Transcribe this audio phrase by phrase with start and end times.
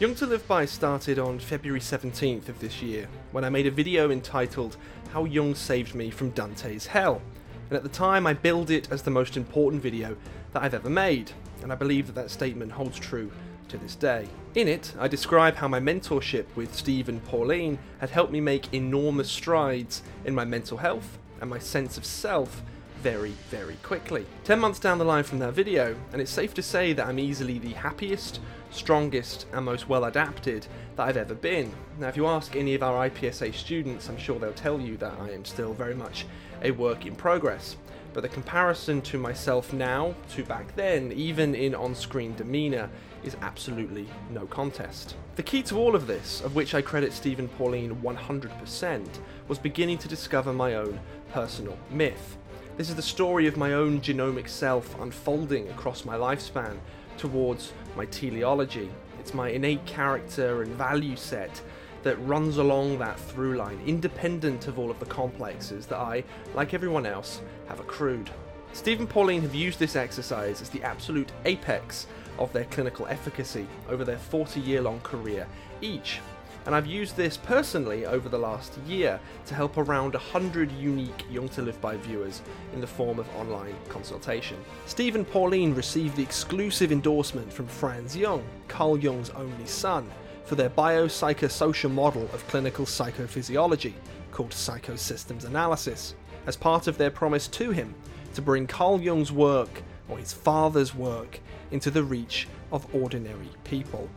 [0.00, 3.70] Jung to Live By started on February 17th of this year, when I made a
[3.70, 4.76] video entitled
[5.12, 7.22] How Jung Saved Me from Dante's Hell.
[7.70, 10.16] And at the time, I billed it as the most important video
[10.50, 11.30] that I've ever made,
[11.62, 13.30] and I believe that that statement holds true
[13.68, 14.26] to this day.
[14.56, 18.74] In it, I describe how my mentorship with Steve and Pauline had helped me make
[18.74, 22.64] enormous strides in my mental health and my sense of self
[23.04, 24.24] very, very quickly.
[24.44, 27.18] 10 months down the line from that video, and it's safe to say that I'm
[27.18, 28.40] easily the happiest,
[28.70, 30.66] strongest, and most well adapted
[30.96, 31.70] that I've ever been.
[31.98, 35.20] Now, if you ask any of our IPSA students, I'm sure they'll tell you that
[35.20, 36.24] I am still very much
[36.62, 37.76] a work in progress.
[38.14, 42.88] But the comparison to myself now to back then, even in on screen demeanour,
[43.22, 45.14] is absolutely no contest.
[45.36, 49.06] The key to all of this, of which I credit Stephen Pauline 100%,
[49.46, 51.00] was beginning to discover my own
[51.32, 52.38] personal myth.
[52.76, 56.78] This is the story of my own genomic self unfolding across my lifespan
[57.16, 58.90] towards my teleology.
[59.20, 61.62] It's my innate character and value set
[62.02, 66.24] that runs along that through line, independent of all of the complexes that I,
[66.56, 68.28] like everyone else, have accrued.
[68.72, 72.08] Steve and Pauline have used this exercise as the absolute apex
[72.40, 75.46] of their clinical efficacy over their 40 year long career
[75.80, 76.18] each
[76.66, 81.48] and I've used this personally over the last year to help around 100 unique Jung
[81.50, 84.56] to Live By viewers in the form of online consultation.
[84.86, 90.10] Steve and Pauline received the exclusive endorsement from Franz Jung, Carl Jung's only son,
[90.44, 93.94] for their biopsychosocial model of clinical psychophysiology,
[94.30, 96.14] called psychosystems analysis,
[96.46, 97.94] as part of their promise to him
[98.34, 101.40] to bring Carl Jung's work, or his father's work,
[101.70, 104.08] into the reach of ordinary people.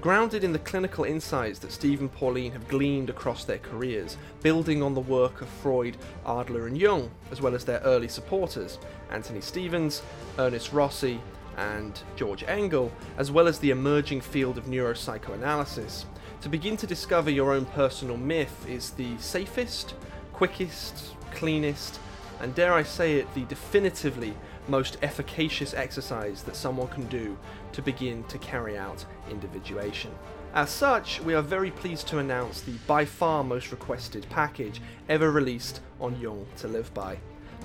[0.00, 4.82] Grounded in the clinical insights that Steve and Pauline have gleaned across their careers, building
[4.82, 8.78] on the work of Freud, Adler, and Jung, as well as their early supporters,
[9.10, 10.00] Anthony Stevens,
[10.38, 11.20] Ernest Rossi,
[11.58, 16.06] and George Engel, as well as the emerging field of neuropsychoanalysis.
[16.40, 19.92] To begin to discover your own personal myth is the safest,
[20.32, 22.00] quickest, cleanest,
[22.40, 24.34] and dare I say it, the definitively
[24.68, 27.36] most efficacious exercise that someone can do
[27.72, 30.10] to begin to carry out individuation.
[30.52, 35.30] As such, we are very pleased to announce the by far most requested package ever
[35.30, 37.18] released on Jung to Live By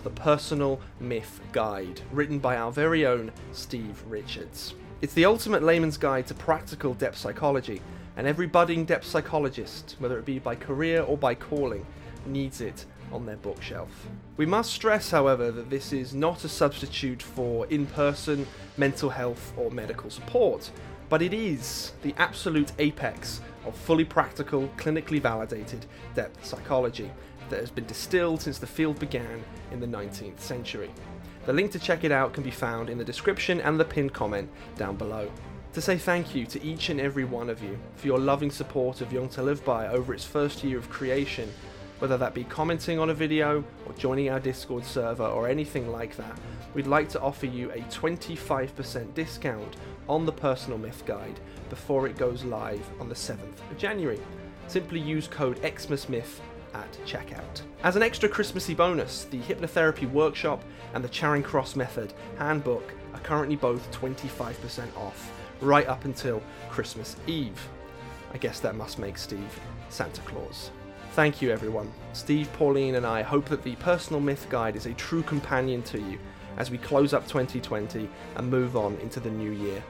[0.04, 4.76] the Personal Myth Guide, written by our very own Steve Richards.
[5.02, 7.82] It's the ultimate layman's guide to practical depth psychology,
[8.16, 11.88] and every budding depth psychologist, whether it be by career or by calling,
[12.28, 14.08] needs it on their bookshelf.
[14.38, 18.46] We must stress, however, that this is not a substitute for in person
[18.78, 20.70] mental health or medical support,
[21.10, 27.10] but it is the absolute apex of fully practical, clinically validated depth psychology
[27.50, 30.92] that has been distilled since the field began in the 19th century.
[31.46, 34.14] The link to check it out can be found in the description and the pinned
[34.14, 35.32] comment down below.
[35.74, 39.02] To say thank you to each and every one of you for your loving support
[39.02, 41.52] of Jung to Live By over its first year of creation
[42.00, 46.16] whether that be commenting on a video or joining our Discord server or anything like
[46.18, 46.38] that,
[46.74, 49.76] we'd like to offer you a 25% discount
[50.10, 51.40] on the Personal Myth Guide
[51.70, 54.20] before it goes live on the 7th of January.
[54.68, 56.40] Simply use code XMASMyth
[56.74, 57.62] at checkout.
[57.84, 60.64] As an extra Christmassy bonus, the Hypnotherapy Workshop
[60.94, 65.32] and the Charing Cross Method Handbook are currently both 25% off,
[65.62, 67.68] right up until Christmas Eve.
[68.34, 70.72] I guess that must make Steve Santa Claus.
[71.16, 71.90] Thank you, everyone.
[72.12, 75.98] Steve, Pauline, and I hope that the Personal Myth Guide is a true companion to
[75.98, 76.20] you
[76.58, 79.82] as we close up 2020 and move on into the new year,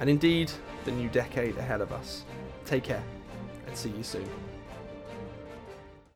[0.00, 0.52] and indeed,
[0.84, 2.24] the new decade ahead of us.
[2.66, 3.02] Take care,
[3.66, 4.28] and see you soon.